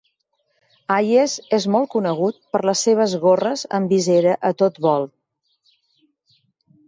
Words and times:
Hayes 0.93 1.33
és 1.57 1.65
molt 1.73 1.89
conegut 1.95 2.39
per 2.55 2.61
les 2.69 2.81
seves 2.87 3.13
gorres 3.25 3.65
amb 3.79 3.93
visera 3.97 4.33
a 4.49 4.51
tot 4.63 4.79
volt. 4.87 5.13